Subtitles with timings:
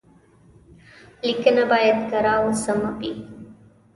[1.25, 3.11] ليکنه بايد کره او سمه وي.